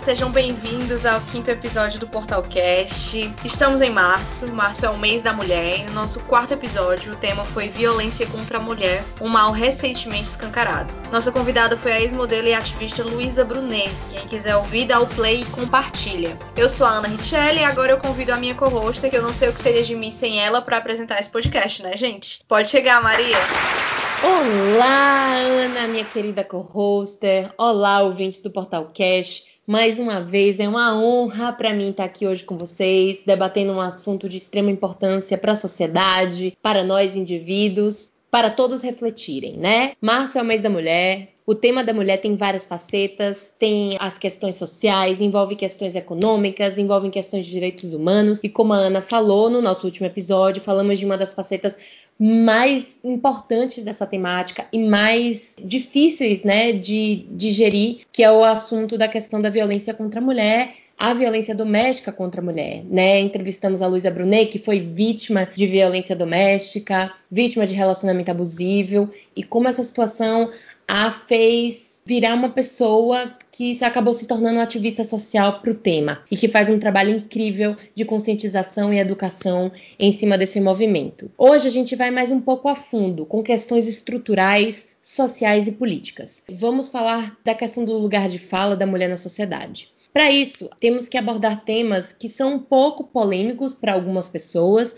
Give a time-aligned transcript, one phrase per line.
[0.00, 3.30] sejam bem-vindos ao quinto episódio do Portal Cast.
[3.44, 7.16] Estamos em março, março é o mês da mulher, e no nosso quarto episódio o
[7.16, 10.92] tema foi violência contra a mulher, um mal recentemente escancarado.
[11.12, 13.90] Nossa convidada foi a ex-modelo e ativista Luísa Brunet.
[14.08, 16.34] Quem quiser ouvir, dá o play e compartilha.
[16.56, 19.34] Eu sou a Ana Richelli e agora eu convido a minha co-hosta, que eu não
[19.34, 22.40] sei o que seria de mim sem ela, para apresentar esse podcast, né, gente?
[22.48, 23.36] Pode chegar, Maria!
[24.22, 27.52] Olá, Ana, minha querida co-hoster.
[27.58, 29.49] Olá, ouvintes do Portal Cash.
[29.70, 33.80] Mais uma vez, é uma honra para mim estar aqui hoje com vocês, debatendo um
[33.80, 39.92] assunto de extrema importância para a sociedade, para nós indivíduos, para todos refletirem, né?
[40.00, 41.28] Março é o mês da mulher.
[41.46, 47.08] O tema da mulher tem várias facetas, tem as questões sociais, envolve questões econômicas, envolve
[47.08, 48.40] questões de direitos humanos.
[48.42, 51.78] E como a Ana falou no nosso último episódio, falamos de uma das facetas
[52.20, 59.08] mais importantes dessa temática e mais difíceis né, de digerir, que é o assunto da
[59.08, 63.20] questão da violência contra a mulher a violência doméstica contra a mulher, né?
[63.20, 69.42] Entrevistamos a Luísa Brunet, que foi vítima de violência doméstica, vítima de relacionamento abusivo, e
[69.42, 70.50] como essa situação
[70.86, 76.24] a fez virar uma pessoa que acabou se tornando um ativista social para o tema
[76.28, 81.30] e que faz um trabalho incrível de conscientização e educação em cima desse movimento.
[81.38, 86.42] Hoje a gente vai mais um pouco a fundo com questões estruturais sociais e políticas.
[86.50, 89.92] Vamos falar da questão do lugar de fala da mulher na sociedade.
[90.12, 94.96] Para isso, temos que abordar temas que são um pouco polêmicos para algumas pessoas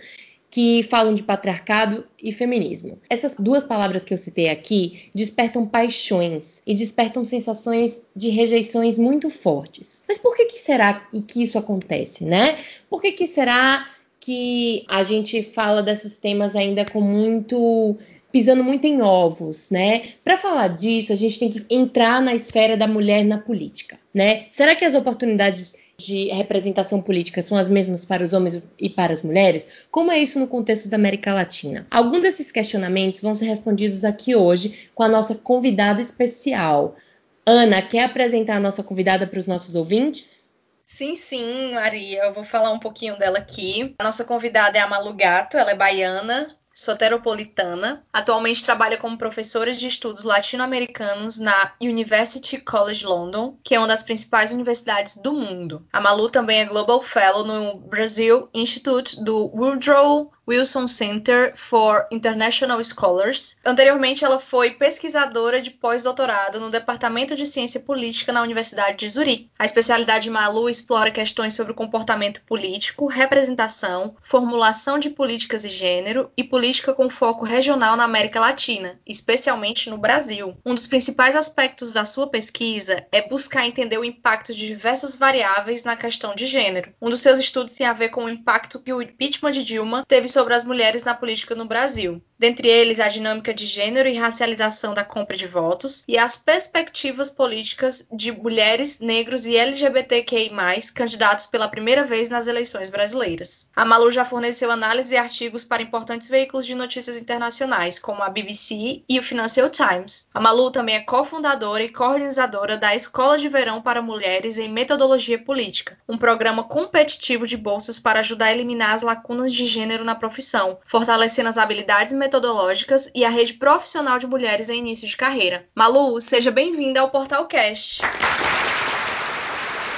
[0.53, 2.99] que falam de patriarcado e feminismo.
[3.09, 9.31] Essas duas palavras que eu citei aqui despertam paixões e despertam sensações de rejeições muito
[9.31, 10.05] fortes.
[10.07, 12.59] Mas por que, que será que isso acontece, né?
[12.91, 13.89] Por que, que será
[14.21, 17.97] que a gente fala desses temas ainda com muito
[18.31, 20.03] pisando muito em ovos, né?
[20.23, 24.45] Para falar disso, a gente tem que entrar na esfera da mulher na política, né?
[24.51, 29.13] Será que as oportunidades de representação política são as mesmas para os homens e para
[29.13, 29.69] as mulheres?
[29.91, 31.87] Como é isso no contexto da América Latina?
[31.91, 36.97] Alguns desses questionamentos vão ser respondidos aqui hoje com a nossa convidada especial.
[37.45, 40.53] Ana, quer apresentar a nossa convidada para os nossos ouvintes?
[40.87, 42.25] Sim, sim, Maria.
[42.25, 43.95] Eu vou falar um pouquinho dela aqui.
[43.99, 48.05] A nossa convidada é a Malu Gato, ela é baiana, soteropolitana.
[48.13, 54.03] Atualmente trabalha como professora de estudos latino-americanos na University College London, que é uma das
[54.03, 55.87] principais universidades do mundo.
[55.93, 62.83] A Malu também é Global Fellow no Brazil Institute do Woodrow Wilson Center for International
[62.83, 63.57] Scholars.
[63.65, 69.51] Anteriormente, ela foi pesquisadora de pós-doutorado no Departamento de Ciência Política na Universidade de Zurique.
[69.59, 76.31] A especialidade de Malu explora questões sobre comportamento político, representação, formulação de políticas e gênero
[76.37, 80.57] e política com foco regional na América Latina, especialmente no Brasil.
[80.67, 85.85] Um dos principais aspectos da sua pesquisa é buscar entender o impacto de diversas variáveis
[85.85, 86.93] na questão de gênero.
[87.01, 90.05] Um dos seus estudos tem a ver com o impacto que o impeachment de Dilma
[90.09, 92.23] teve sobre as mulheres na política no Brasil.
[92.43, 97.31] Dentre eles, a dinâmica de gênero e racialização da compra de votos e as perspectivas
[97.31, 100.51] políticas de mulheres, negros e LGBTQI+,
[100.93, 103.71] candidatos pela primeira vez nas eleições brasileiras.
[103.77, 108.29] A Malu já forneceu análise e artigos para importantes veículos de notícias internacionais, como a
[108.29, 110.29] BBC e o Financial Times.
[110.35, 115.39] A Malu também é cofundadora e coorganizadora da Escola de Verão para Mulheres em Metodologia
[115.39, 120.17] Política, um programa competitivo de bolsas para ajudar a eliminar as lacunas de gênero na
[120.23, 125.67] profissão, fortalecendo as habilidades metodológicas e a rede profissional de mulheres em início de carreira.
[125.75, 128.01] Malu, seja bem-vinda ao Portal Cast.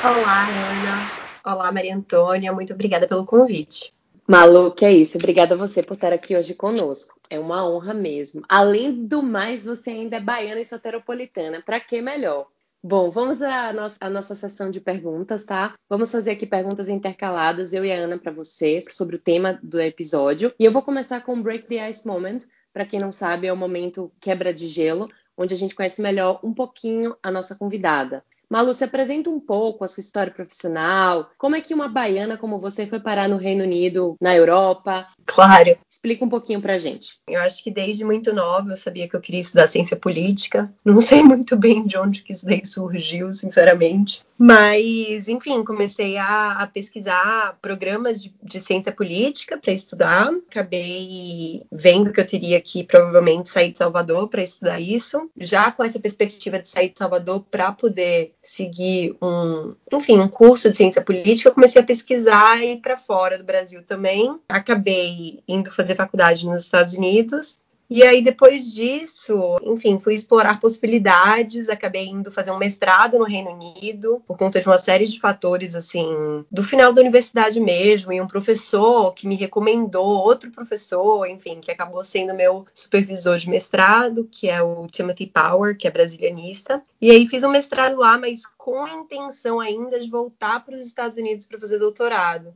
[0.02, 1.54] Olá, Ana.
[1.54, 2.54] Olá, Maria Antônia.
[2.54, 3.92] Muito obrigada pelo convite.
[4.26, 5.18] Malu, que é isso.
[5.18, 7.20] Obrigada a você por estar aqui hoje conosco.
[7.28, 8.42] É uma honra mesmo.
[8.48, 11.60] Além do mais, você ainda é baiana e soteropolitana.
[11.60, 12.46] Para que melhor?
[12.86, 15.74] Bom, vamos à nossa, à nossa sessão de perguntas, tá?
[15.88, 19.80] Vamos fazer aqui perguntas intercaladas, eu e a Ana, para vocês, sobre o tema do
[19.80, 20.52] episódio.
[20.60, 22.40] E eu vou começar com o Break the Ice Moment.
[22.74, 26.40] Para quem não sabe, é o momento quebra de gelo, onde a gente conhece melhor
[26.44, 28.22] um pouquinho a nossa convidada.
[28.48, 31.30] Malu, se apresenta um pouco a sua história profissional.
[31.38, 35.06] Como é que uma baiana como você foi parar no Reino Unido, na Europa?
[35.26, 35.76] Claro.
[35.88, 37.18] Explica um pouquinho pra gente.
[37.28, 40.72] Eu acho que desde muito nova eu sabia que eu queria estudar ciência política.
[40.84, 44.22] Não sei muito bem de onde que isso daí surgiu, sinceramente.
[44.36, 50.30] Mas, enfim, comecei a, a pesquisar programas de, de ciência política para estudar.
[50.50, 55.84] Acabei vendo que eu teria que provavelmente sair de Salvador para estudar isso, já com
[55.84, 61.02] essa perspectiva de sair de Salvador para poder seguir um, enfim, um curso de ciência
[61.02, 61.48] política.
[61.48, 64.38] Eu comecei a pesquisar e ir para fora do Brasil também.
[64.48, 67.58] Acabei indo fazer faculdade nos Estados Unidos
[67.88, 73.50] E aí, depois disso, enfim, fui explorar possibilidades, acabei indo fazer um mestrado no Reino
[73.50, 78.20] Unido, por conta de uma série de fatores, assim, do final da universidade mesmo, e
[78.20, 84.26] um professor que me recomendou, outro professor, enfim, que acabou sendo meu supervisor de mestrado,
[84.30, 86.82] que é o Timothy Power, que é brasilianista.
[87.00, 90.80] E aí fiz um mestrado lá, mas com a intenção ainda de voltar para os
[90.80, 92.54] Estados Unidos para fazer doutorado.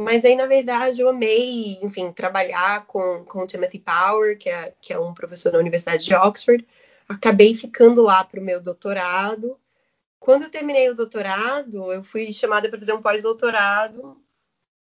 [0.00, 4.74] Mas aí, na verdade, eu amei, enfim, trabalhar com, com o Timothy Power, que é,
[4.80, 6.66] que é um professor da Universidade de Oxford.
[7.08, 9.56] Acabei ficando lá para o meu doutorado.
[10.18, 14.20] Quando eu terminei o doutorado, eu fui chamada para fazer um pós-doutorado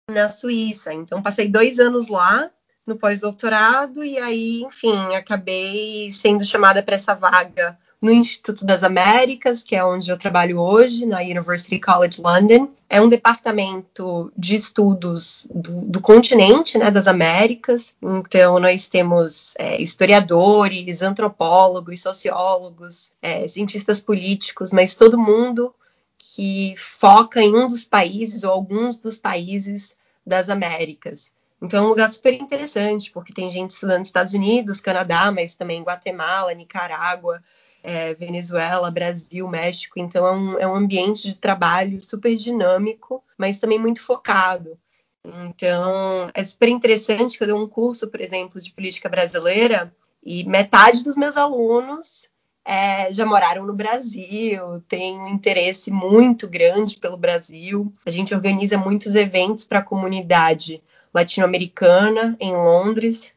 [0.08, 0.93] na Suíça.
[0.93, 2.50] Então, passei dois anos lá
[2.87, 9.62] no pós-doutorado e aí, enfim, acabei sendo chamada para essa vaga no Instituto das Américas,
[9.62, 12.68] que é onde eu trabalho hoje, na University College London.
[12.86, 17.94] É um departamento de estudos do, do continente, né, das Américas.
[18.02, 25.74] Então, nós temos é, historiadores, antropólogos, sociólogos, é, cientistas políticos, mas todo mundo
[26.18, 29.96] que foca em um dos países ou alguns dos países
[30.26, 31.32] das Américas.
[31.62, 35.54] Então é um lugar super interessante, porque tem gente estudando nos Estados Unidos, Canadá, mas
[35.54, 37.42] também Guatemala, Nicarágua,
[37.84, 40.00] é, Venezuela, Brasil, México.
[40.00, 44.76] Então é um, é um ambiente de trabalho super dinâmico, mas também muito focado.
[45.25, 49.94] Então é super interessante que eu dei um curso, por exemplo, de política brasileira
[50.25, 52.28] e metade dos meus alunos
[52.64, 57.92] é, já moraram no Brasil, tem um interesse muito grande pelo Brasil.
[58.06, 60.82] A gente organiza muitos eventos para a comunidade
[61.12, 63.33] latino-americana em Londres.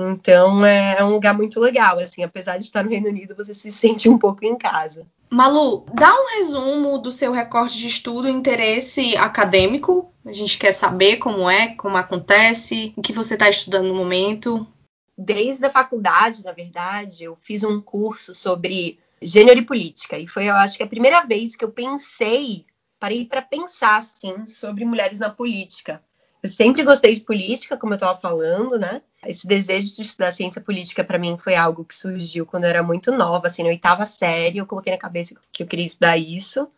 [0.00, 3.52] Então é, é um lugar muito legal, assim, apesar de estar no Reino Unido, você
[3.52, 5.04] se sente um pouco em casa.
[5.28, 10.12] Malu, dá um resumo do seu recorte de estudo e interesse acadêmico.
[10.24, 14.66] A gente quer saber como é, como acontece, o que você está estudando no momento.
[15.16, 20.16] Desde a faculdade, na verdade, eu fiz um curso sobre gênero e política.
[20.16, 22.64] E foi, eu acho que a primeira vez que eu pensei,
[23.00, 26.00] parei para pensar, assim, sobre mulheres na política.
[26.42, 29.02] Eu sempre gostei de política, como eu estava falando, né?
[29.26, 32.82] Esse desejo de estudar ciência política para mim foi algo que surgiu quando eu era
[32.82, 36.70] muito nova, assim, na oitava série, eu coloquei na cabeça que eu queria estudar isso.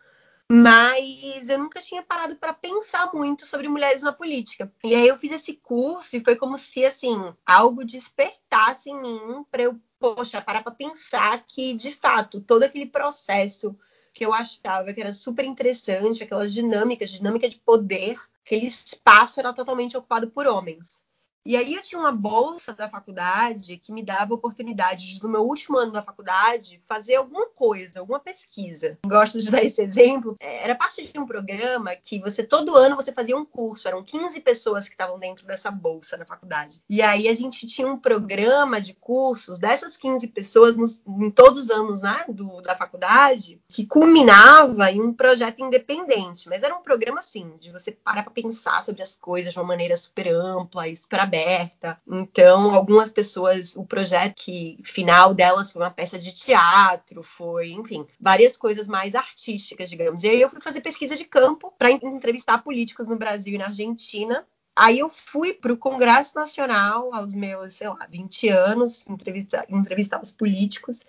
[0.53, 4.73] Mas eu nunca tinha parado para pensar muito sobre mulheres na política.
[4.83, 9.45] E aí eu fiz esse curso e foi como se assim, algo despertasse em mim
[9.49, 13.79] para eu, poxa, parar para pensar que de fato todo aquele processo
[14.13, 19.53] que eu achava que era super interessante, aquelas dinâmicas, dinâmica de poder, aquele espaço era
[19.53, 21.03] totalmente ocupado por homens.
[21.45, 25.43] E aí eu tinha uma bolsa da faculdade que me dava oportunidade de, no meu
[25.43, 28.99] último ano da faculdade, fazer alguma coisa, alguma pesquisa.
[29.07, 30.37] Gosto de dar esse exemplo.
[30.39, 33.89] É, era parte de um programa que você, todo ano, você fazia um curso.
[33.89, 36.83] Eram 15 pessoas que estavam dentro dessa bolsa na faculdade.
[36.89, 41.59] E aí a gente tinha um programa de cursos dessas 15 pessoas nos, em todos
[41.59, 46.49] os anos né, do, da faculdade, que culminava em um projeto independente.
[46.49, 49.67] Mas era um programa, assim, de você parar para pensar sobre as coisas de uma
[49.67, 52.01] maneira super ampla e super aberta.
[52.07, 58.05] Então, algumas pessoas, o projeto que, final delas foi uma peça de teatro, foi, enfim,
[58.21, 60.25] várias coisas mais artísticas, digamos.
[60.25, 63.67] E aí eu fui fazer pesquisa de campo para entrevistar políticos no Brasil e na
[63.67, 64.45] Argentina.
[64.75, 70.21] Aí eu fui para o Congresso Nacional aos meus, sei lá, 20 anos, entrevistar, entrevistar
[70.21, 71.01] os políticos.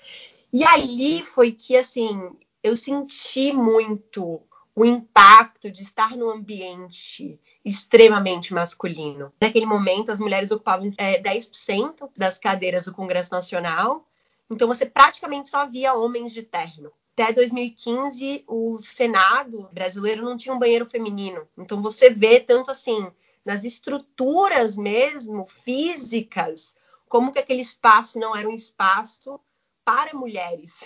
[0.54, 2.32] E ali foi que, assim,
[2.64, 4.42] eu senti muito
[4.76, 9.32] o impacto de estar num ambiente extremamente masculino.
[9.40, 14.08] Naquele momento, as mulheres ocupavam é, 10% das cadeiras do Congresso Nacional,
[14.50, 16.92] então você praticamente só via homens de terno.
[17.14, 21.48] Até 2015, o Senado brasileiro não tinha um banheiro feminino.
[21.58, 23.12] Então você vê tanto assim
[23.46, 26.76] nas estruturas mesmo físicas,
[27.08, 29.40] como que aquele espaço não era um espaço
[29.84, 30.86] para mulheres.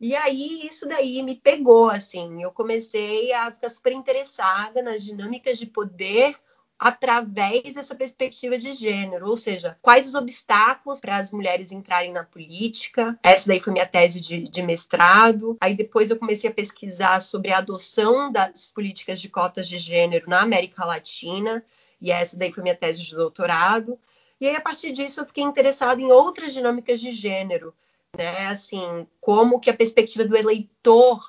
[0.00, 2.42] E aí isso daí me pegou, assim.
[2.42, 6.36] Eu comecei a ficar super interessada nas dinâmicas de poder
[6.78, 12.22] através dessa perspectiva de gênero, ou seja, quais os obstáculos para as mulheres entrarem na
[12.22, 13.18] política.
[13.20, 15.56] Essa daí foi minha tese de, de, mestrado.
[15.60, 20.30] Aí depois eu comecei a pesquisar sobre a adoção das políticas de cotas de gênero
[20.30, 21.64] na América Latina,
[22.00, 23.98] e essa daí foi minha tese de doutorado.
[24.40, 27.74] E aí, a partir disso, eu fiquei interessada em outras dinâmicas de gênero,
[28.16, 28.46] né?
[28.46, 30.70] Assim, como que a perspectiva do eleitor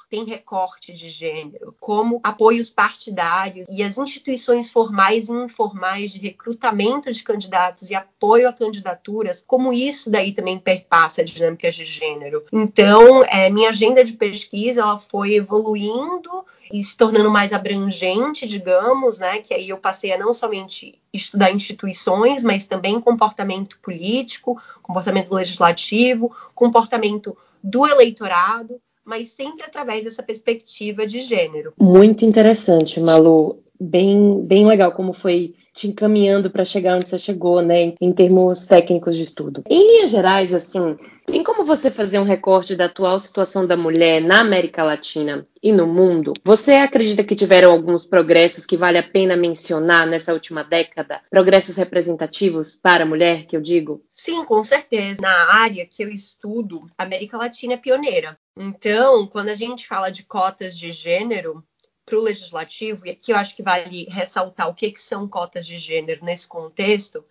[0.09, 7.11] tem recorte de gênero, como apoios partidários e as instituições formais e informais de recrutamento
[7.11, 12.45] de candidatos e apoio a candidaturas, como isso daí também perpassa dinâmicas de gênero.
[12.53, 19.19] Então, é, minha agenda de pesquisa ela foi evoluindo e se tornando mais abrangente, digamos,
[19.19, 19.39] né?
[19.41, 26.33] Que aí eu passei a não somente estudar instituições, mas também comportamento político, comportamento legislativo,
[26.53, 31.73] comportamento do eleitorado, mas sempre através dessa perspectiva de gênero.
[31.79, 33.57] Muito interessante, Malu.
[33.79, 38.67] Bem, bem legal como foi te encaminhando para chegar onde você chegou, né, em termos
[38.67, 39.63] técnicos de estudo.
[39.69, 44.21] Em linhas gerais, assim, tem como você fazer um recorte da atual situação da mulher
[44.21, 46.33] na América Latina e no mundo?
[46.43, 51.21] Você acredita que tiveram alguns progressos que vale a pena mencionar nessa última década?
[51.29, 54.03] Progressos representativos para a mulher, que eu digo?
[54.11, 55.21] Sim, com certeza.
[55.21, 58.37] Na área que eu estudo, a América Latina é pioneira.
[58.57, 61.63] Então, quando a gente fala de cotas de gênero,
[62.09, 65.65] para o legislativo, e aqui eu acho que vale ressaltar o que, que são cotas
[65.65, 67.23] de gênero nesse contexto,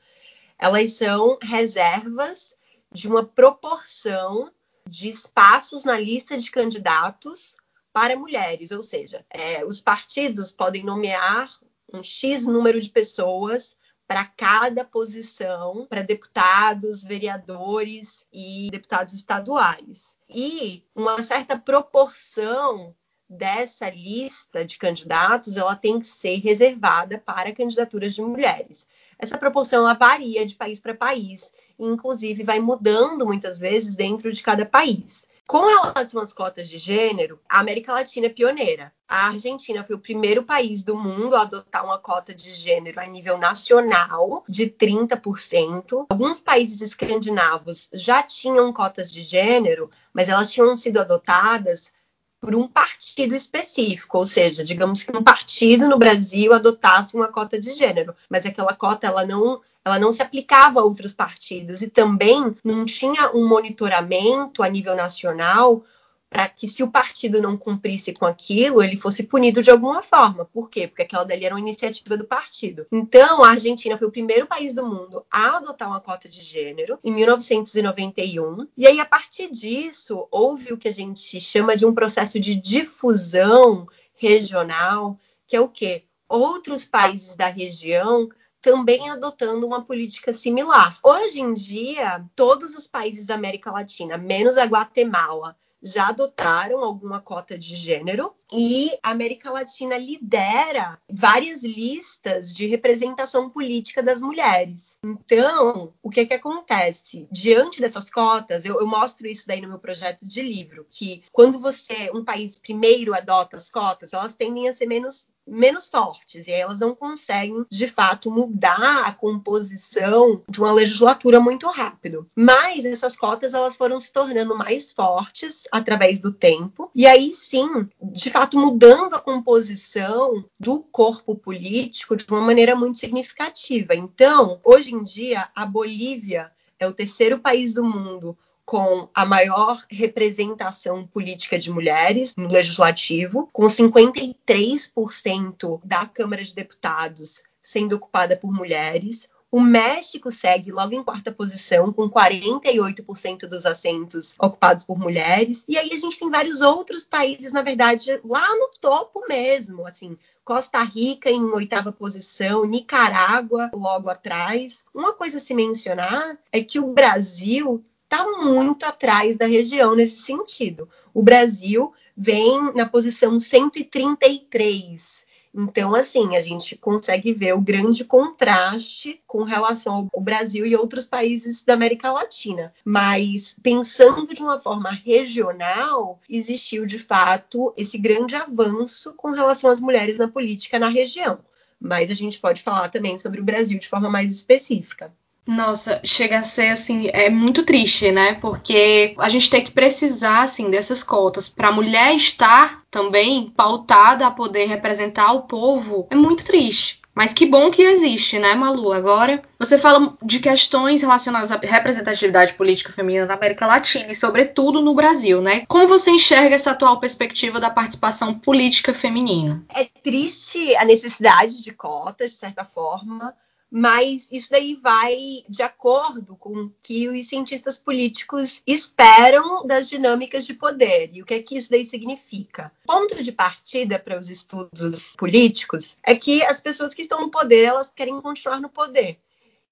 [0.57, 2.57] elas são reservas
[2.91, 4.53] de uma proporção
[4.89, 7.57] de espaços na lista de candidatos
[7.93, 11.51] para mulheres, ou seja, é, os partidos podem nomear
[11.93, 20.17] um X número de pessoas para cada posição, para deputados, vereadores e deputados estaduais.
[20.29, 22.95] E uma certa proporção
[23.29, 28.89] dessa lista de candidatos ela tem que ser reservada para candidaturas de mulheres.
[29.19, 34.33] Essa proporção ela varia de país para país, e inclusive vai mudando muitas vezes dentro
[34.33, 35.27] de cada país.
[35.49, 38.93] Com relação às cotas de gênero, a América Latina é pioneira.
[39.09, 43.07] A Argentina foi o primeiro país do mundo a adotar uma cota de gênero a
[43.07, 46.05] nível nacional de 30%.
[46.11, 51.95] Alguns países escandinavos já tinham cotas de gênero, mas elas tinham sido adotadas
[52.41, 57.59] por um partido específico, ou seja, digamos que um partido no Brasil adotasse uma cota
[57.59, 61.89] de gênero, mas aquela cota ela não ela não se aplicava a outros partidos e
[61.89, 65.83] também não tinha um monitoramento a nível nacional
[66.31, 70.45] para que se o partido não cumprisse com aquilo, ele fosse punido de alguma forma.
[70.45, 70.87] Por quê?
[70.87, 72.87] Porque aquela dali era uma iniciativa do partido.
[72.93, 76.99] Então, a Argentina foi o primeiro país do mundo a adotar uma cota de gênero
[77.03, 78.67] em 1991.
[78.77, 82.55] E aí, a partir disso, houve o que a gente chama de um processo de
[82.55, 86.05] difusão regional, que é o quê?
[86.29, 88.29] Outros países da região
[88.61, 90.99] também adotando uma política similar.
[91.03, 97.21] Hoje em dia, todos os países da América Latina, menos a Guatemala, já adotaram alguma
[97.21, 104.99] cota de gênero e a América Latina lidera várias listas de representação política das mulheres.
[105.05, 107.27] Então, o que, que acontece?
[107.31, 111.59] Diante dessas cotas, eu, eu mostro isso daí no meu projeto de livro, que quando
[111.59, 116.53] você, um país primeiro adota as cotas, elas tendem a ser menos menos fortes e
[116.53, 122.29] elas não conseguem de fato mudar a composição de uma legislatura muito rápido.
[122.37, 127.89] Mas essas cotas elas foram se tornando mais fortes através do tempo e aí sim,
[128.03, 133.97] de fato mudando a composição do corpo político de uma maneira muito significativa.
[133.97, 139.85] Então, hoje em dia, a Bolívia é o terceiro país do mundo com a maior
[139.91, 148.53] representação política de mulheres no legislativo, com 53% da Câmara de Deputados sendo ocupada por
[148.53, 149.29] mulheres.
[149.51, 155.65] O México segue logo em quarta posição, com 48% dos assentos ocupados por mulheres.
[155.67, 160.19] E aí a gente tem vários outros países, na verdade, lá no topo mesmo, assim,
[160.45, 164.85] Costa Rica em oitava posição, Nicarágua logo atrás.
[164.95, 170.19] Uma coisa a se mencionar é que o Brasil está muito atrás da região nesse
[170.19, 170.89] sentido.
[171.15, 175.27] O Brasil vem na posição 133.
[175.61, 181.05] Então, assim, a gente consegue ver o grande contraste com relação ao Brasil e outros
[181.05, 182.73] países da América Latina.
[182.85, 189.81] Mas, pensando de uma forma regional, existiu de fato esse grande avanço com relação às
[189.81, 191.41] mulheres na política na região.
[191.81, 195.13] Mas a gente pode falar também sobre o Brasil de forma mais específica.
[195.49, 198.35] Nossa, chega a ser assim, é muito triste, né?
[198.35, 204.27] Porque a gente tem que precisar assim dessas cotas para a mulher estar também pautada
[204.27, 206.07] a poder representar o povo.
[206.11, 207.01] É muito triste.
[207.15, 208.93] Mas que bom que existe, né, Malu?
[208.93, 214.83] Agora, você fala de questões relacionadas à representatividade política feminina na América Latina e, sobretudo,
[214.83, 215.65] no Brasil, né?
[215.67, 219.65] Como você enxerga essa atual perspectiva da participação política feminina?
[219.75, 223.35] É triste a necessidade de cotas, de certa forma,
[223.71, 230.47] mas isso daí vai de acordo com o que os cientistas políticos esperam das dinâmicas
[230.47, 232.73] de poder e o que é que isso daí significa.
[232.85, 237.31] O ponto de partida para os estudos políticos é que as pessoas que estão no
[237.31, 239.19] poder elas querem continuar no poder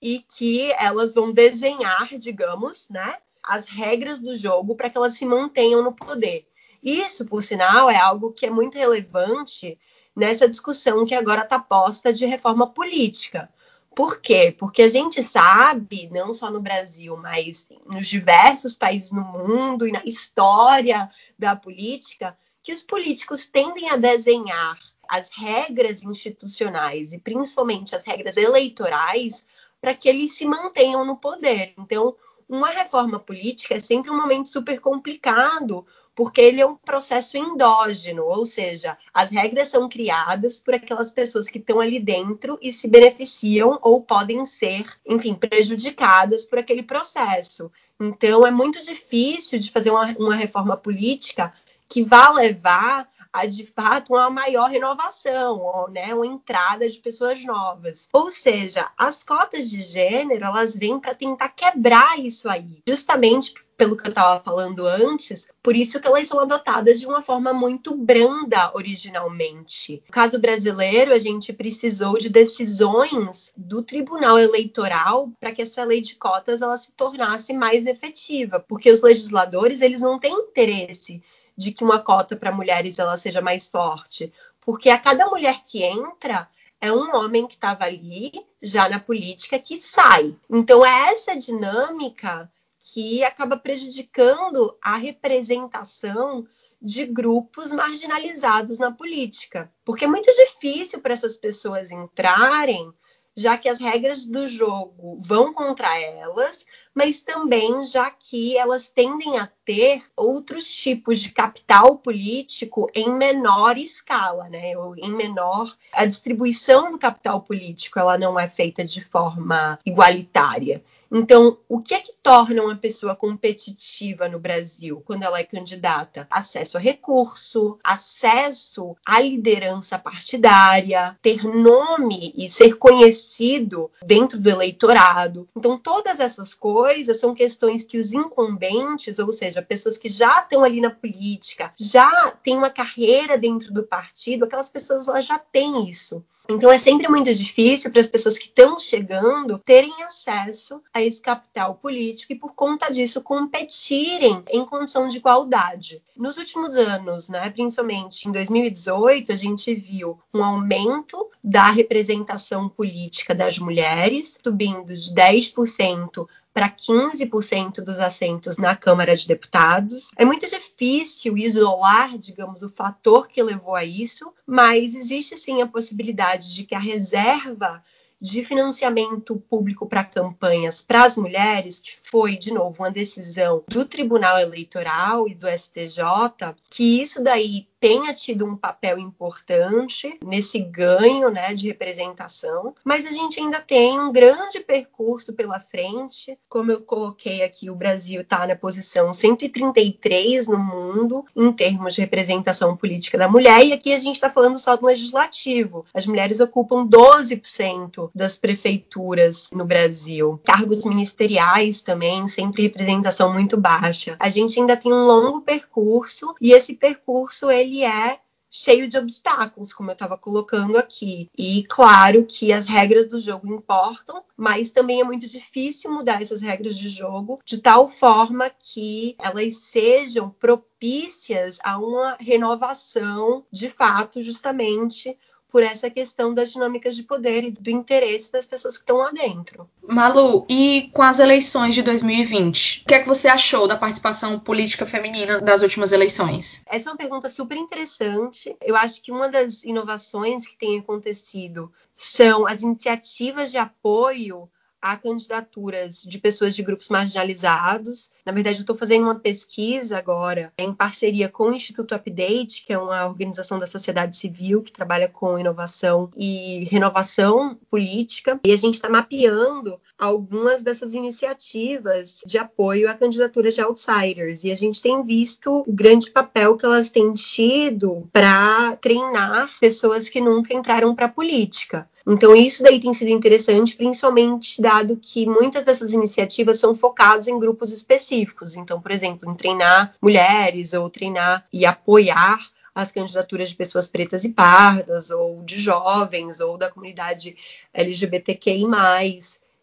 [0.00, 5.24] e que elas vão desenhar, digamos, né, as regras do jogo para que elas se
[5.24, 6.46] mantenham no poder.
[6.82, 9.78] Isso, por sinal, é algo que é muito relevante
[10.14, 13.50] nessa discussão que agora está posta de reforma política
[13.96, 14.54] Por quê?
[14.56, 19.90] Porque a gente sabe, não só no Brasil, mas nos diversos países no mundo e
[19.90, 27.96] na história da política, que os políticos tendem a desenhar as regras institucionais e principalmente
[27.96, 29.46] as regras eleitorais
[29.80, 31.72] para que eles se mantenham no poder.
[31.78, 32.14] Então,
[32.46, 35.86] uma reforma política é sempre um momento super complicado,
[36.16, 41.46] porque ele é um processo endógeno, ou seja, as regras são criadas por aquelas pessoas
[41.46, 47.70] que estão ali dentro e se beneficiam ou podem ser, enfim, prejudicadas por aquele processo.
[48.00, 51.52] Então, é muito difícil de fazer uma, uma reforma política
[51.86, 53.06] que vá levar
[53.44, 58.08] de fato uma maior renovação, ou, né, uma entrada de pessoas novas.
[58.12, 63.96] Ou seja, as cotas de gênero elas vêm para tentar quebrar isso aí, justamente pelo
[63.96, 67.94] que eu estava falando antes, por isso que elas são adotadas de uma forma muito
[67.94, 70.02] branda originalmente.
[70.06, 76.00] No caso brasileiro, a gente precisou de decisões do Tribunal Eleitoral para que essa lei
[76.00, 81.22] de cotas ela se tornasse mais efetiva, porque os legisladores eles não têm interesse
[81.56, 85.82] de que uma cota para mulheres ela seja mais forte, porque a cada mulher que
[85.82, 86.48] entra
[86.80, 90.34] é um homem que estava ali já na política que sai.
[90.50, 96.46] Então é essa dinâmica que acaba prejudicando a representação
[96.80, 102.92] de grupos marginalizados na política, porque é muito difícil para essas pessoas entrarem
[103.36, 106.64] já que as regras do jogo vão contra elas,
[106.96, 113.76] mas também já que elas tendem a ter outros tipos de capital político em menor
[113.76, 114.78] escala, né?
[114.78, 120.82] Ou em menor a distribuição do capital político, ela não é feita de forma igualitária.
[121.12, 126.26] Então, o que é que torna uma pessoa competitiva no Brasil quando ela é candidata?
[126.30, 135.48] Acesso a recurso, acesso à liderança partidária, ter nome e ser conhecido dentro do eleitorado.
[135.56, 140.64] Então, todas essas coisas são questões que os incumbentes, ou seja, pessoas que já estão
[140.64, 145.88] ali na política, já têm uma carreira dentro do partido, aquelas pessoas elas já têm
[145.88, 146.24] isso.
[146.48, 151.20] Então é sempre muito difícil para as pessoas que estão chegando terem acesso a esse
[151.20, 156.00] capital político e por conta disso competirem em condição de igualdade.
[156.16, 163.34] Nos últimos anos, né, principalmente em 2018, a gente viu um aumento da representação política
[163.34, 170.10] das mulheres, subindo de 10% para 15% dos assentos na Câmara de Deputados.
[170.16, 175.66] É muito difícil isolar, digamos, o fator que levou a isso, mas existe sim a
[175.66, 177.84] possibilidade de que a reserva
[178.18, 183.84] de financiamento público para campanhas para as mulheres, que foi, de novo, uma decisão do
[183.84, 191.30] Tribunal Eleitoral e do STJ, que isso daí tenha tido um papel importante nesse ganho
[191.30, 196.36] né, de representação, mas a gente ainda tem um grande percurso pela frente.
[196.48, 202.00] Como eu coloquei aqui, o Brasil está na posição 133 no mundo em termos de
[202.00, 205.86] representação política da mulher, e aqui a gente está falando só do legislativo.
[205.94, 210.40] As mulheres ocupam 12% das prefeituras no Brasil.
[210.42, 214.16] Cargos ministeriais também, sempre representação muito baixa.
[214.18, 218.96] A gente ainda tem um longo percurso, e esse percurso ele ele é cheio de
[218.96, 221.28] obstáculos, como eu estava colocando aqui.
[221.36, 226.40] E claro que as regras do jogo importam, mas também é muito difícil mudar essas
[226.40, 234.22] regras de jogo de tal forma que elas sejam propícias a uma renovação de fato,
[234.22, 235.18] justamente
[235.50, 239.10] por essa questão das dinâmicas de poder e do interesse das pessoas que estão lá
[239.10, 239.68] dentro.
[239.82, 244.38] Malu, e com as eleições de 2020, o que é que você achou da participação
[244.38, 246.64] política feminina das últimas eleições?
[246.66, 248.56] Essa é uma pergunta super interessante.
[248.60, 254.48] Eu acho que uma das inovações que tem acontecido são as iniciativas de apoio
[254.86, 258.08] a candidaturas de pessoas de grupos marginalizados.
[258.24, 262.72] Na verdade, eu estou fazendo uma pesquisa agora em parceria com o Instituto Update, que
[262.72, 268.38] é uma organização da sociedade civil que trabalha com inovação e renovação política.
[268.44, 274.44] E a gente está mapeando algumas dessas iniciativas de apoio a candidaturas de outsiders.
[274.44, 280.08] E a gente tem visto o grande papel que elas têm tido para treinar pessoas
[280.08, 281.88] que nunca entraram para a política.
[282.06, 287.38] Então, isso daí tem sido interessante, principalmente dado que muitas dessas iniciativas são focadas em
[287.38, 288.56] grupos específicos.
[288.56, 292.38] Então, por exemplo, em treinar mulheres ou treinar e apoiar
[292.74, 297.34] as candidaturas de pessoas pretas e pardas, ou de jovens, ou da comunidade
[297.72, 298.66] LGBTQI.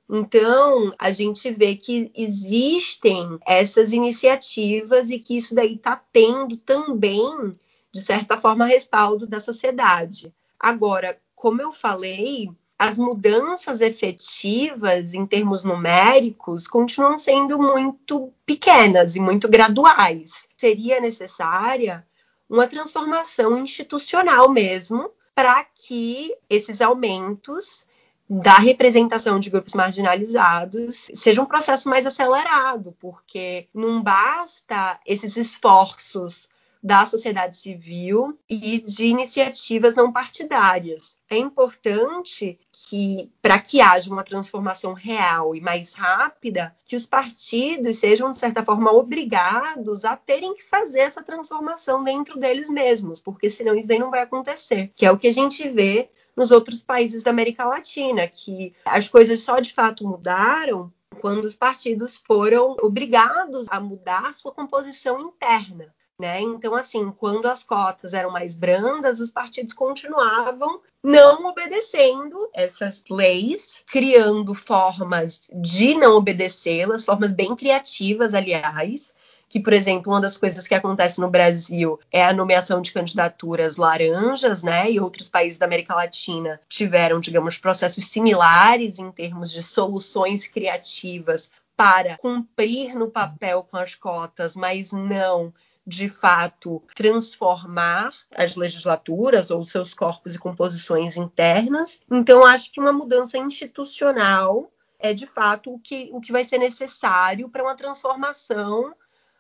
[0.09, 7.53] Então, a gente vê que existem essas iniciativas e que isso daí está tendo também,
[7.91, 10.33] de certa forma, respaldo da sociedade.
[10.59, 12.49] Agora, como eu falei,
[12.83, 20.49] as mudanças efetivas em termos numéricos continuam sendo muito pequenas e muito graduais.
[20.57, 22.05] Seria necessária
[22.49, 27.85] uma transformação institucional mesmo para que esses aumentos
[28.29, 36.49] da representação de grupos marginalizados seja um processo mais acelerado, porque não basta esses esforços
[36.83, 41.15] da sociedade civil e de iniciativas não partidárias.
[41.29, 47.99] É importante que, para que haja uma transformação real e mais rápida, que os partidos
[47.99, 53.49] sejam, de certa forma, obrigados a terem que fazer essa transformação dentro deles mesmos, porque
[53.49, 56.81] senão isso daí não vai acontecer, que é o que a gente vê nos outros
[56.81, 60.91] países da América Latina, que as coisas só de fato mudaram
[61.21, 65.93] quando os partidos foram obrigados a mudar sua composição interna.
[66.19, 66.41] Né?
[66.41, 73.83] Então, assim, quando as cotas eram mais brandas, os partidos continuavam não obedecendo essas leis,
[73.87, 79.11] criando formas de não obedecê-las, formas bem criativas, aliás,
[79.49, 83.77] que, por exemplo, uma das coisas que acontece no Brasil é a nomeação de candidaturas
[83.77, 84.91] laranjas, né?
[84.91, 91.51] E outros países da América Latina tiveram, digamos, processos similares em termos de soluções criativas
[91.75, 95.53] para cumprir no papel com as cotas, mas não
[95.85, 102.01] de fato transformar as legislaturas ou seus corpos e composições internas.
[102.09, 106.57] Então, acho que uma mudança institucional é de fato o que, o que vai ser
[106.57, 108.93] necessário para uma transformação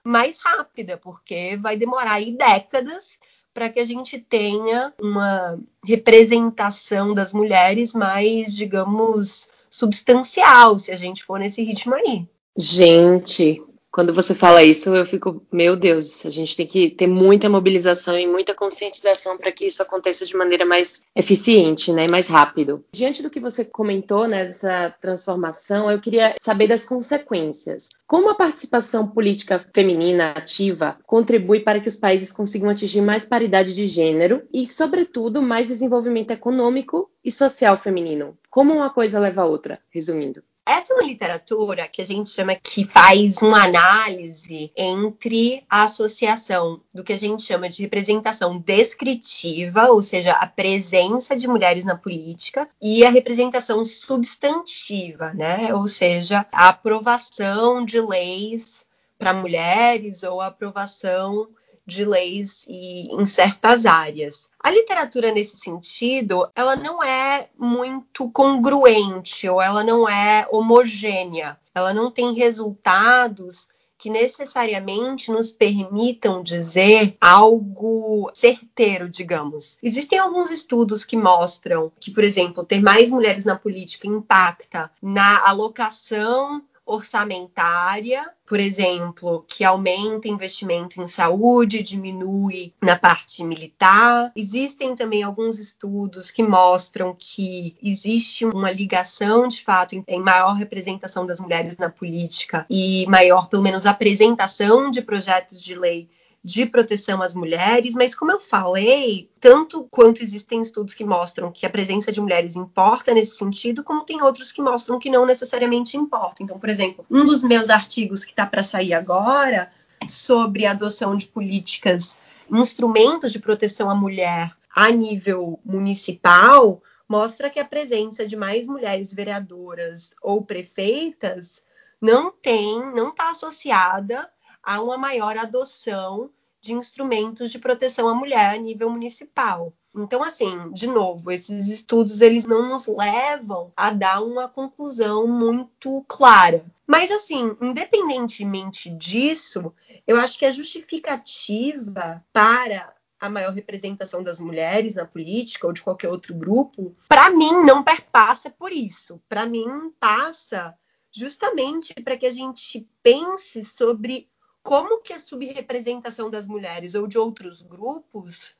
[0.03, 3.17] mais rápida, porque vai demorar aí décadas
[3.53, 11.23] para que a gente tenha uma representação das mulheres mais, digamos, substancial, se a gente
[11.23, 12.27] for nesse ritmo aí.
[12.57, 17.47] Gente, quando você fala isso, eu fico, meu Deus, a gente tem que ter muita
[17.47, 22.83] mobilização e muita conscientização para que isso aconteça de maneira mais eficiente, né, mais rápido.
[22.91, 27.89] Diante do que você comentou, né, dessa transformação, eu queria saber das consequências.
[28.07, 33.73] Como a participação política feminina ativa contribui para que os países consigam atingir mais paridade
[33.73, 38.35] de gênero e, sobretudo, mais desenvolvimento econômico e social feminino?
[38.49, 40.41] Como uma coisa leva a outra, resumindo?
[40.65, 46.79] Essa é uma literatura que a gente chama que faz uma análise entre a associação
[46.93, 51.97] do que a gente chama de representação descritiva, ou seja, a presença de mulheres na
[51.97, 55.73] política, e a representação substantiva, né?
[55.73, 58.85] Ou seja, a aprovação de leis
[59.19, 61.49] para mulheres ou a aprovação
[61.85, 64.47] de leis e, em certas áreas.
[64.59, 71.57] A literatura nesse sentido, ela não é muito congruente ou ela não é homogênea.
[71.75, 73.67] Ela não tem resultados
[74.03, 79.77] que necessariamente nos permitam dizer algo certeiro, digamos.
[79.81, 85.47] Existem alguns estudos que mostram que, por exemplo, ter mais mulheres na política impacta na
[85.47, 94.31] alocação orçamentária, por exemplo, que aumenta investimento em saúde, diminui na parte militar.
[94.35, 101.25] Existem também alguns estudos que mostram que existe uma ligação, de fato, em maior representação
[101.25, 106.09] das mulheres na política e maior, pelo menos, apresentação de projetos de lei
[106.43, 111.65] de proteção às mulheres, mas como eu falei, tanto quanto existem estudos que mostram que
[111.65, 115.95] a presença de mulheres importa nesse sentido, como tem outros que mostram que não necessariamente
[115.95, 116.43] importa.
[116.43, 119.71] Então, por exemplo, um dos meus artigos que está para sair agora
[120.09, 122.17] sobre a adoção de políticas,
[122.51, 129.13] instrumentos de proteção à mulher a nível municipal, mostra que a presença de mais mulheres
[129.13, 131.63] vereadoras ou prefeitas
[132.01, 134.29] não tem, não está associada
[134.63, 136.29] a uma maior adoção
[136.61, 139.73] de instrumentos de proteção à mulher a nível municipal.
[139.95, 146.03] Então, assim, de novo, esses estudos eles não nos levam a dar uma conclusão muito
[146.07, 146.65] clara.
[146.87, 149.73] Mas, assim, independentemente disso,
[150.07, 155.81] eu acho que a justificativa para a maior representação das mulheres na política ou de
[155.81, 159.21] qualquer outro grupo, para mim não perpassa por isso.
[159.29, 160.77] Para mim passa
[161.09, 164.27] justamente para que a gente pense sobre
[164.63, 168.57] como que a subrepresentação das mulheres ou de outros grupos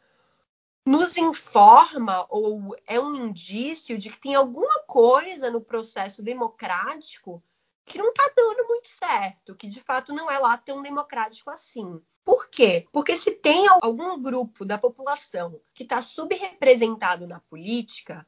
[0.86, 7.42] nos informa ou é um indício de que tem alguma coisa no processo democrático
[7.86, 12.02] que não está dando muito certo, que de fato não é lá tão democrático assim.
[12.24, 12.86] Por quê?
[12.92, 18.26] Porque se tem algum grupo da população que está subrepresentado na política,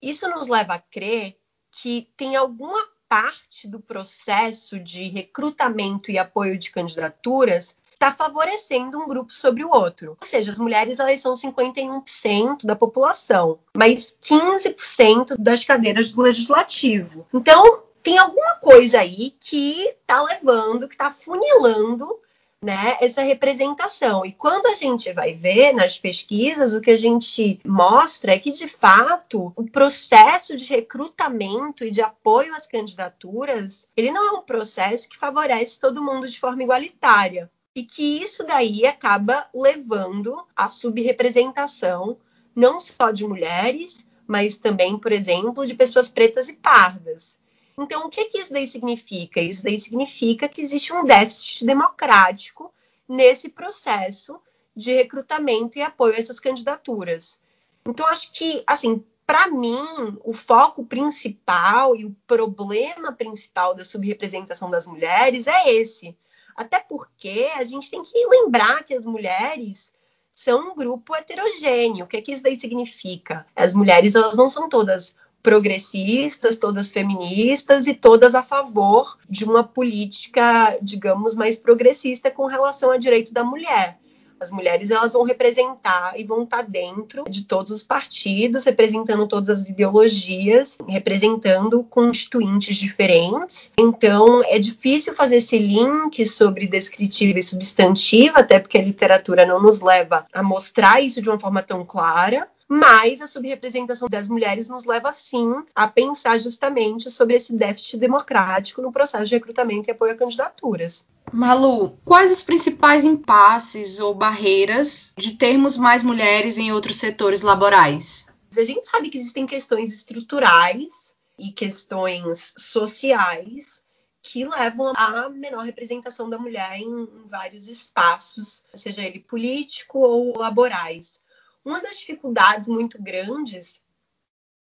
[0.00, 1.38] isso nos leva a crer
[1.70, 9.06] que tem alguma parte do processo de recrutamento e apoio de candidaturas está favorecendo um
[9.06, 10.16] grupo sobre o outro.
[10.18, 17.26] Ou seja, as mulheres elas são 51% da população, mas 15% das cadeiras do legislativo.
[17.34, 22.18] Então, tem alguma coisa aí que está levando, que está funilando
[22.62, 24.24] né, essa representação.
[24.24, 28.52] E quando a gente vai ver nas pesquisas, o que a gente mostra é que,
[28.52, 34.42] de fato, o processo de recrutamento e de apoio às candidaturas, ele não é um
[34.42, 37.50] processo que favorece todo mundo de forma igualitária.
[37.74, 42.18] E que isso daí acaba levando à subrepresentação
[42.54, 47.36] não só de mulheres, mas também, por exemplo, de pessoas pretas e pardas.
[47.78, 49.40] Então, o que, que isso daí significa?
[49.40, 52.72] Isso daí significa que existe um déficit democrático
[53.08, 54.40] nesse processo
[54.74, 57.38] de recrutamento e apoio a essas candidaturas.
[57.86, 59.82] Então, acho que, assim, para mim,
[60.24, 66.16] o foco principal e o problema principal da subrepresentação das mulheres é esse.
[66.56, 69.92] Até porque a gente tem que lembrar que as mulheres
[70.30, 72.04] são um grupo heterogêneo.
[72.04, 73.46] O que, que isso daí significa?
[73.54, 79.64] As mulheres elas não são todas progressistas, todas feministas e todas a favor de uma
[79.64, 83.98] política, digamos, mais progressista com relação ao direito da mulher.
[84.42, 89.48] As mulheres elas vão representar e vão estar dentro de todos os partidos, representando todas
[89.48, 93.72] as ideologias, representando constituintes diferentes.
[93.78, 99.62] Então é difícil fazer esse link sobre descritiva e substantiva, até porque a literatura não
[99.62, 104.66] nos leva a mostrar isso de uma forma tão clara mas a subrepresentação das mulheres
[104.66, 109.92] nos leva sim a pensar justamente sobre esse déficit democrático no processo de recrutamento e
[109.92, 111.06] apoio a candidaturas.
[111.30, 118.24] Malu, quais os principais impasses ou barreiras de termos mais mulheres em outros setores laborais?
[118.56, 123.82] A gente sabe que existem questões estruturais e questões sociais
[124.22, 131.20] que levam à menor representação da mulher em, vários espaços, seja ele político ou laborais.
[131.64, 133.80] Uma das dificuldades muito grandes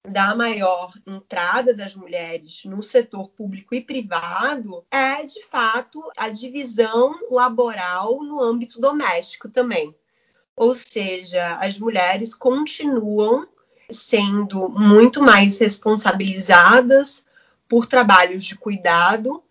[0.08, 7.18] da maior entrada das mulheres no setor público e privado é, de fato, a divisão
[7.30, 9.94] laboral no âmbito doméstico também.
[10.54, 13.48] Ou seja, as mulheres continuam
[13.90, 17.24] sendo muito mais responsabilizadas
[17.68, 19.42] por trabalhos de cuidado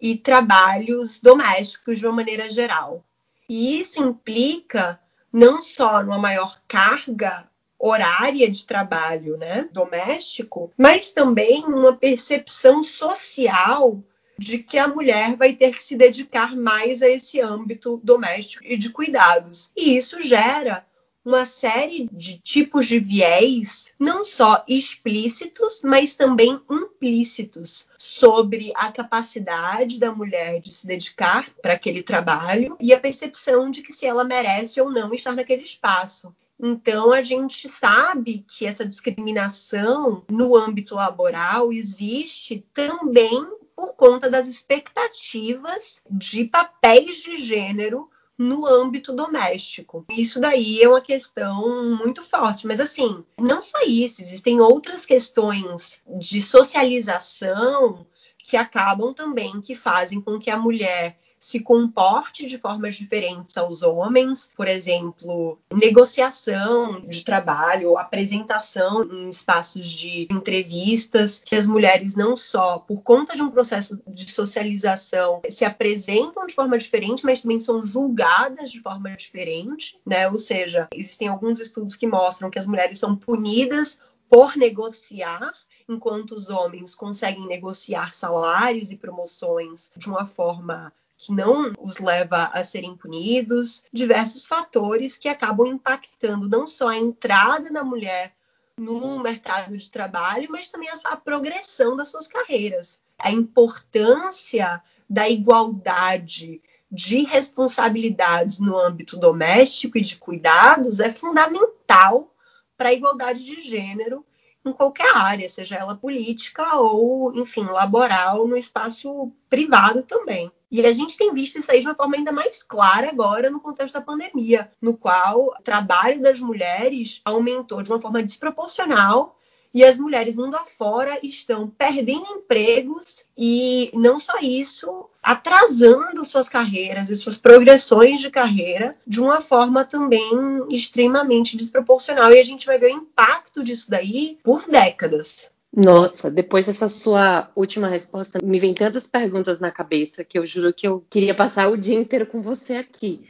[0.00, 3.04] e trabalhos domésticos de uma maneira geral.
[3.48, 5.00] E isso implica
[5.32, 14.02] não só numa maior carga horária de trabalho, né, doméstico, mas também uma percepção social
[14.36, 18.76] de que a mulher vai ter que se dedicar mais a esse âmbito doméstico e
[18.76, 19.70] de cuidados.
[19.76, 20.86] E isso gera
[21.24, 29.98] uma série de tipos de viés, não só explícitos, mas também implícitos, sobre a capacidade
[29.98, 34.24] da mulher de se dedicar para aquele trabalho e a percepção de que se ela
[34.24, 36.34] merece ou não estar naquele espaço.
[36.62, 44.46] Então, a gente sabe que essa discriminação no âmbito laboral existe também por conta das
[44.46, 50.06] expectativas de papéis de gênero no âmbito doméstico.
[50.08, 56.00] Isso daí é uma questão muito forte, mas assim, não só isso, existem outras questões
[56.18, 58.06] de socialização
[58.44, 63.82] que acabam também que fazem com que a mulher se comporte de formas diferentes aos
[63.82, 72.36] homens, por exemplo, negociação de trabalho, apresentação em espaços de entrevistas, que as mulheres não
[72.36, 77.58] só por conta de um processo de socialização se apresentam de forma diferente, mas também
[77.58, 80.28] são julgadas de forma diferente, né?
[80.28, 83.98] Ou seja, existem alguns estudos que mostram que as mulheres são punidas
[84.28, 85.52] por negociar
[85.92, 92.44] enquanto os homens conseguem negociar salários e promoções de uma forma que não os leva
[92.44, 98.32] a serem punidos, diversos fatores que acabam impactando não só a entrada da mulher
[98.78, 103.02] no mercado de trabalho, mas também a, progressão das suas carreiras.
[103.18, 112.34] A importância da igualdade de responsabilidades no âmbito doméstico e de cuidados é fundamental
[112.78, 114.24] para a igualdade de gênero
[114.64, 120.50] em qualquer área, seja ela política ou, enfim, laboral, no espaço privado também.
[120.70, 123.60] E a gente tem visto isso aí de uma forma ainda mais clara agora no
[123.60, 129.36] contexto da pandemia, no qual o trabalho das mulheres aumentou de uma forma desproporcional
[129.72, 137.08] e as mulheres mundo afora estão perdendo empregos e não só isso, atrasando suas carreiras
[137.10, 140.30] e suas progressões de carreira de uma forma também
[140.70, 142.32] extremamente desproporcional.
[142.32, 145.50] E a gente vai ver o impacto disso daí por décadas.
[145.72, 150.72] Nossa, depois dessa sua última resposta, me vem tantas perguntas na cabeça que eu juro
[150.72, 153.24] que eu queria passar o dia inteiro com você aqui.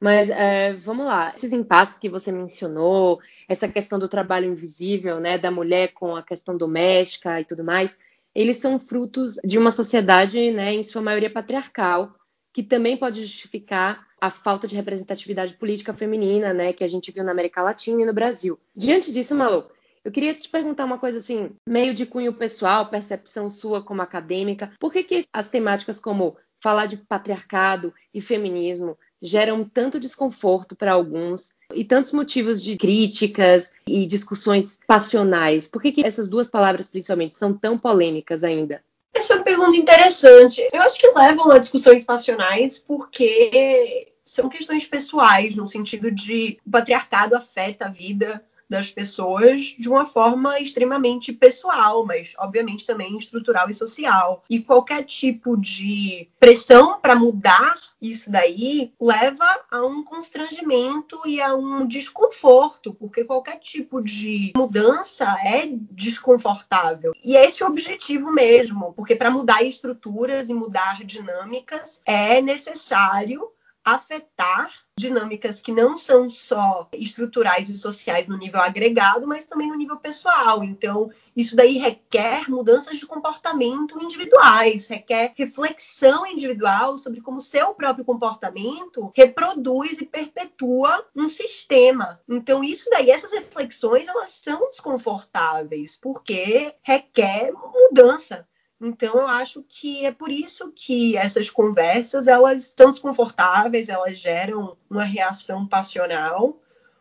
[0.00, 5.36] Mas é, vamos lá, esses impasses que você mencionou, essa questão do trabalho invisível, né,
[5.36, 7.98] da mulher com a questão doméstica e tudo mais,
[8.34, 12.14] eles são frutos de uma sociedade, né, em sua maioria patriarcal,
[12.52, 17.22] que também pode justificar a falta de representatividade política feminina, né, que a gente viu
[17.22, 18.58] na América Latina e no Brasil.
[18.74, 19.66] Diante disso, Malu,
[20.02, 24.72] eu queria te perguntar uma coisa assim, meio de cunho pessoal, percepção sua como acadêmica,
[24.80, 30.92] por que, que as temáticas como falar de patriarcado e feminismo geram tanto desconforto para
[30.92, 35.68] alguns e tantos motivos de críticas e discussões passionais.
[35.68, 38.82] Por que, que essas duas palavras, principalmente, são tão polêmicas ainda?
[39.12, 40.66] Essa é uma pergunta interessante.
[40.72, 46.70] Eu acho que levam a discussões passionais porque são questões pessoais, no sentido de o
[46.70, 53.68] patriarcado afeta a vida das pessoas de uma forma extremamente pessoal, mas obviamente também estrutural
[53.68, 54.44] e social.
[54.48, 61.54] E qualquer tipo de pressão para mudar isso daí leva a um constrangimento e a
[61.54, 67.12] um desconforto, porque qualquer tipo de mudança é desconfortável.
[67.22, 73.50] E é esse o objetivo mesmo, porque para mudar estruturas e mudar dinâmicas é necessário
[73.84, 79.76] afetar dinâmicas que não são só estruturais e sociais no nível agregado, mas também no
[79.76, 80.62] nível pessoal.
[80.62, 88.04] Então, isso daí requer mudanças de comportamento individuais, requer reflexão individual sobre como seu próprio
[88.04, 92.20] comportamento reproduz e perpetua um sistema.
[92.28, 98.46] Então, isso daí, essas reflexões, elas são desconfortáveis, porque requer mudança.
[98.80, 104.76] Então eu acho que é por isso que essas conversas elas são desconfortáveis, elas geram
[104.88, 106.58] uma reação passional,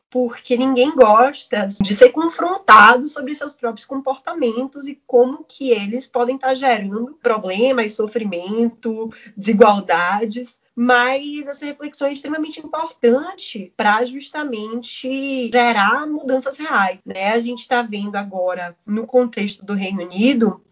[0.09, 6.35] porque ninguém gosta de ser confrontado sobre seus próprios comportamentos e como que eles podem
[6.35, 10.59] estar gerando problemas, sofrimento, desigualdades.
[10.75, 16.99] Mas essa reflexão é extremamente importante para justamente gerar mudanças reais.
[17.05, 17.31] Né?
[17.31, 20.63] A gente está vendo agora, no contexto do Reino Unido,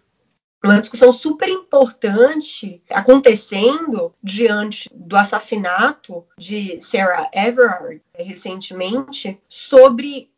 [0.63, 10.32] uma discussão super importante acontecendo diante do assassinato de Sarah Everard recentemente sobre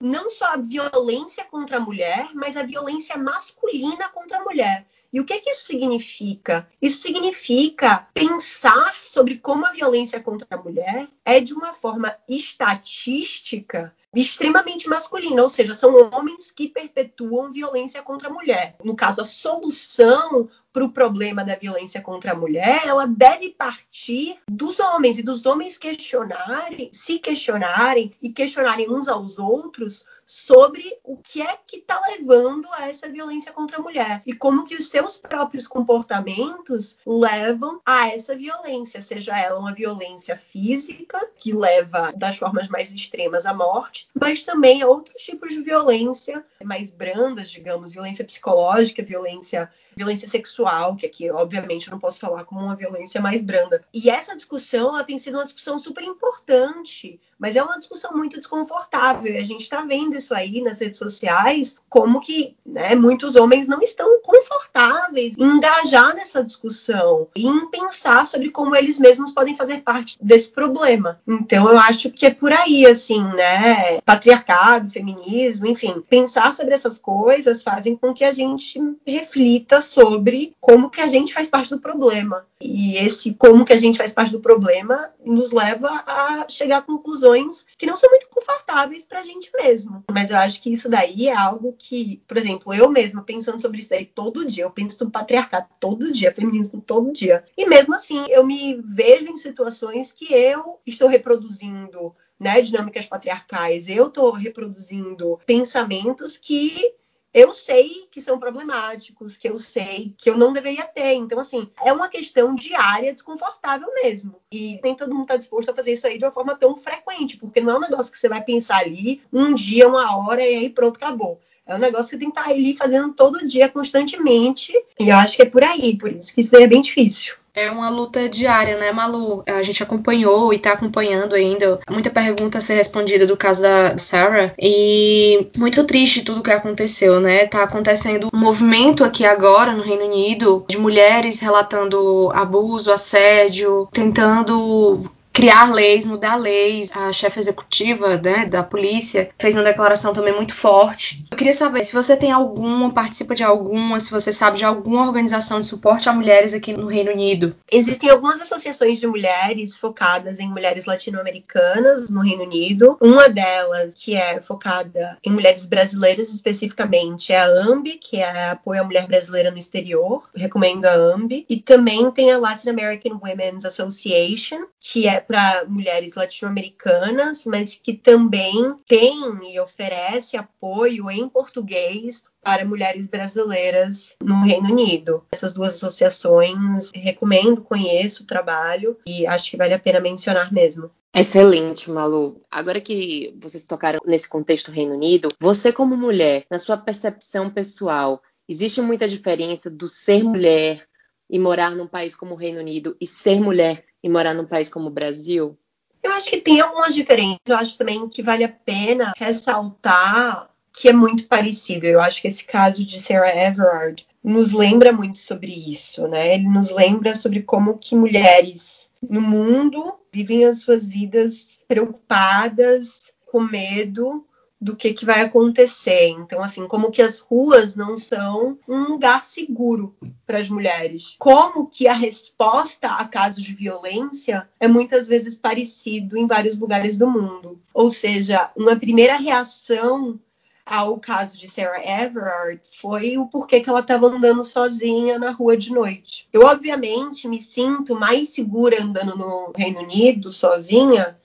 [0.00, 4.86] não só a violência contra a mulher, mas a violência masculina contra a mulher.
[5.12, 6.66] E o que, que isso significa?
[6.80, 13.94] Isso significa pensar sobre como a violência contra a mulher é de uma forma estatística
[14.14, 18.76] extremamente masculina, ou seja, são homens que perpetuam violência contra a mulher.
[18.84, 24.38] No caso, a solução para o problema da violência contra a mulher, ela deve partir
[24.50, 31.16] dos homens e dos homens questionarem, se questionarem e questionarem uns aos outros sobre o
[31.16, 34.88] que é que está levando a essa violência contra a mulher e como que os
[34.88, 42.38] seus próprios comportamentos levam a essa violência, seja ela uma violência física que leva das
[42.38, 48.24] formas mais extremas à morte, mas também outros tipos de violência mais brandas, digamos, violência
[48.24, 53.42] psicológica, violência violência sexual, que aqui, obviamente, eu não posso falar como uma violência mais
[53.42, 53.84] branda.
[53.92, 58.36] E essa discussão, ela tem sido uma discussão super importante, mas é uma discussão muito
[58.36, 59.34] desconfortável.
[59.34, 63.66] E a gente está vendo isso aí nas redes sociais, como que né, muitos homens
[63.66, 69.56] não estão confortáveis em engajar nessa discussão e em pensar sobre como eles mesmos podem
[69.56, 71.20] fazer parte desse problema.
[71.26, 74.00] Então, eu acho que é por aí, assim, né?
[74.02, 80.88] Patriarcado, feminismo, enfim, pensar sobre essas coisas fazem com que a gente reflita sobre como
[80.88, 82.46] que a gente faz parte do problema.
[82.60, 86.82] E esse como que a gente faz parte do problema nos leva a chegar a
[86.82, 90.04] conclusões que não são muito confortáveis para a gente mesmo.
[90.10, 93.80] Mas eu acho que isso daí é algo que, por exemplo, eu mesma pensando sobre
[93.80, 97.44] isso daí todo dia, eu penso no patriarcado todo dia, feminismo todo dia.
[97.56, 103.88] E mesmo assim, eu me vejo em situações que eu estou reproduzindo né, dinâmicas patriarcais,
[103.88, 106.92] eu estou reproduzindo pensamentos que
[107.34, 111.14] eu sei que são problemáticos, que eu sei que eu não deveria ter.
[111.14, 114.36] Então, assim, é uma questão diária desconfortável mesmo.
[114.50, 117.38] E nem todo mundo está disposto a fazer isso aí de uma forma tão frequente,
[117.38, 120.56] porque não é um negócio que você vai pensar ali um dia, uma hora e
[120.56, 121.40] aí pronto, acabou.
[121.64, 124.72] É um negócio que você tem que estar tá ali fazendo todo dia, constantemente.
[124.98, 127.34] E eu acho que é por aí, por isso que isso é bem difícil.
[127.54, 129.42] É uma luta diária, né, Malu?
[129.46, 133.98] A gente acompanhou e tá acompanhando ainda muita pergunta a ser respondida do caso da
[133.98, 134.54] Sarah.
[134.58, 137.46] E muito triste tudo que aconteceu, né?
[137.46, 145.10] Tá acontecendo um movimento aqui agora no Reino Unido de mulheres relatando abuso, assédio, tentando
[145.32, 146.90] criar leis, mudar leis.
[146.92, 151.84] A chefe executiva né, da polícia fez uma declaração também muito forte Eu queria saber
[151.84, 156.08] se você tem alguma, participa de alguma, se você sabe de alguma organização de suporte
[156.08, 157.56] a mulheres aqui no Reino Unido.
[157.70, 162.96] Existem algumas associações de mulheres focadas em mulheres latino-americanas no Reino Unido.
[163.00, 168.80] Uma delas, que é focada em mulheres brasileiras especificamente, é a AMB, que é apoio
[168.80, 170.28] à mulher brasileira no exterior.
[170.34, 171.46] Recomendo a AMB.
[171.48, 177.92] E também tem a Latin American Women's Association, que é para mulheres latino-americanas, mas que
[177.92, 179.14] também tem
[179.52, 185.24] e oferece apoio em português para mulheres brasileiras no Reino Unido.
[185.30, 190.90] Essas duas associações recomendo, conheço o trabalho e acho que vale a pena mencionar mesmo.
[191.14, 192.40] Excelente, Malu.
[192.50, 198.20] Agora que vocês tocaram nesse contexto Reino Unido, você como mulher, na sua percepção pessoal,
[198.48, 200.88] existe muita diferença do ser mulher
[201.32, 204.68] e morar num país como o Reino Unido e ser mulher e morar num país
[204.68, 205.58] como o Brasil?
[206.02, 207.40] Eu acho que tem algumas diferenças.
[207.48, 211.86] Eu acho também que vale a pena ressaltar que é muito parecido.
[211.86, 216.34] Eu acho que esse caso de Sarah Everard nos lembra muito sobre isso, né?
[216.34, 223.40] Ele nos lembra sobre como que mulheres no mundo vivem as suas vidas preocupadas, com
[223.40, 224.26] medo
[224.62, 226.10] do que, que vai acontecer.
[226.10, 231.16] Então, assim, como que as ruas não são um lugar seguro para as mulheres.
[231.18, 236.96] Como que a resposta a casos de violência é muitas vezes parecido em vários lugares
[236.96, 237.60] do mundo.
[237.74, 240.20] Ou seja, uma primeira reação
[240.64, 245.56] ao caso de Sarah Everard foi o porquê que ela estava andando sozinha na rua
[245.56, 246.28] de noite.
[246.32, 251.18] Eu, obviamente, me sinto mais segura andando no Reino Unido sozinha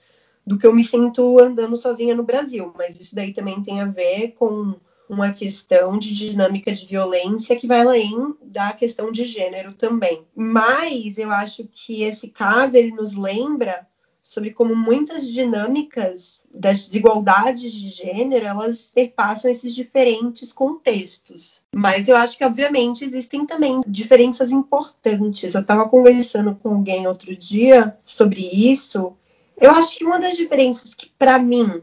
[0.48, 2.72] do que eu me sinto andando sozinha no Brasil.
[2.76, 4.74] Mas isso daí também tem a ver com
[5.06, 10.24] uma questão de dinâmica de violência que vai além da questão de gênero também.
[10.34, 13.86] Mas eu acho que esse caso ele nos lembra
[14.22, 21.62] sobre como muitas dinâmicas das desigualdades de gênero elas perpassam esses diferentes contextos.
[21.74, 25.54] Mas eu acho que obviamente existem também diferenças importantes.
[25.54, 29.14] Eu estava conversando com alguém outro dia sobre isso
[29.60, 31.82] eu acho que uma das diferenças que, para mim,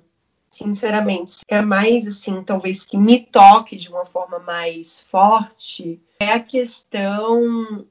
[0.50, 6.40] sinceramente, é mais assim, talvez que me toque de uma forma mais forte, é a
[6.40, 7.86] questão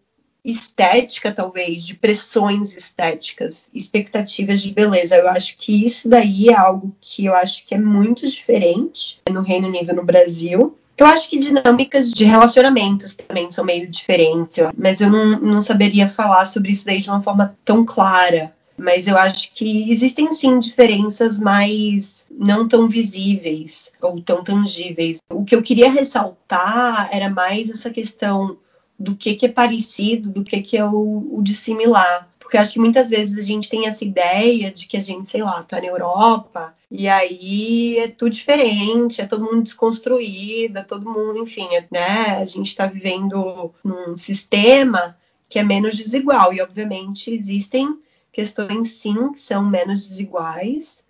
[0.45, 5.17] estética, talvez, de pressões estéticas, expectativas de beleza.
[5.17, 9.41] Eu acho que isso daí é algo que eu acho que é muito diferente no
[9.41, 10.77] Reino Unido e no Brasil.
[10.97, 16.09] Eu acho que dinâmicas de relacionamentos também são meio diferentes, mas eu não, não saberia
[16.09, 18.55] falar sobre isso daí de uma forma tão clara.
[18.77, 25.19] Mas eu acho que existem sim diferenças mais não tão visíveis ou tão tangíveis.
[25.31, 28.59] O que eu queria ressaltar era mais essa questão
[28.99, 32.29] do que, que é parecido, do que, que é o, o de similar.
[32.39, 35.43] Porque acho que muitas vezes a gente tem essa ideia de que a gente, sei
[35.43, 41.11] lá, tá na Europa e aí é tudo diferente, é todo mundo desconstruído, é todo
[41.11, 42.37] mundo, enfim, é, né?
[42.37, 45.17] A gente está vivendo num sistema
[45.49, 47.99] que é menos desigual e, obviamente, existem
[48.35, 51.05] questões sim que são menos desiguais,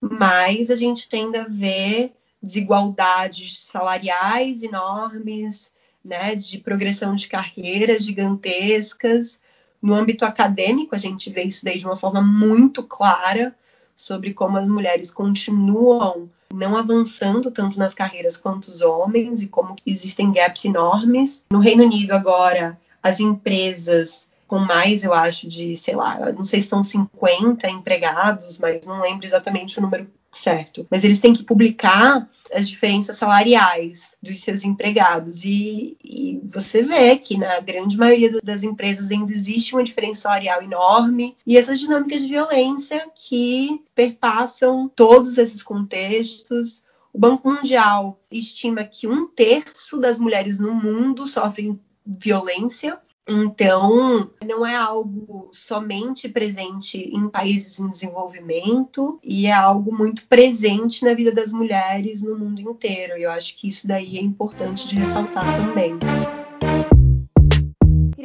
[0.00, 2.10] mas a gente ainda vê
[2.42, 5.72] desigualdades salariais enormes,
[6.02, 9.42] né, de progressão de carreiras gigantescas.
[9.82, 13.54] No âmbito acadêmico, a gente vê isso daí de uma forma muito clara
[13.94, 19.76] sobre como as mulheres continuam não avançando tanto nas carreiras quanto os homens e como
[19.86, 21.44] existem gaps enormes.
[21.50, 26.60] No Reino Unido agora, as empresas com mais, eu acho, de, sei lá, não sei
[26.60, 30.84] se são 50 empregados, mas não lembro exatamente o número certo.
[30.90, 35.44] Mas eles têm que publicar as diferenças salariais dos seus empregados.
[35.44, 40.60] E, e, você vê que na grande maioria das empresas ainda existe uma diferença salarial
[40.60, 41.36] enorme.
[41.46, 46.82] E essas dinâmicas de violência que perpassam todos esses contextos.
[47.12, 52.98] O Banco Mundial estima que um terço das mulheres no mundo sofrem violência
[53.28, 61.04] então, não é algo somente presente em países em desenvolvimento e é algo muito presente
[61.04, 63.16] na vida das mulheres no mundo inteiro.
[63.16, 65.98] E eu acho que isso daí é importante de ressaltar também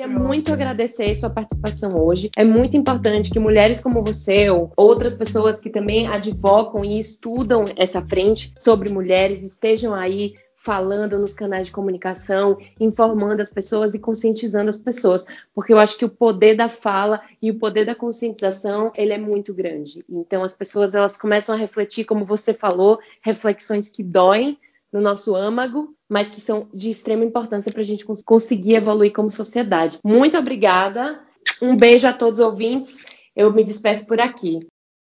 [0.05, 2.29] queria muito agradecer sua participação hoje.
[2.35, 7.65] É muito importante que mulheres como você ou outras pessoas que também advocam e estudam
[7.75, 10.35] essa frente sobre mulheres estejam aí
[10.65, 15.95] falando nos canais de comunicação, informando as pessoas e conscientizando as pessoas, porque eu acho
[15.95, 20.03] que o poder da fala e o poder da conscientização, ele é muito grande.
[20.09, 24.57] Então as pessoas elas começam a refletir, como você falou, reflexões que doem
[24.91, 29.29] no nosso âmago, mas que são de extrema importância para a gente conseguir evoluir como
[29.29, 29.99] sociedade.
[30.03, 31.21] Muito obrigada.
[31.61, 33.05] Um beijo a todos os ouvintes.
[33.35, 34.65] Eu me despeço por aqui.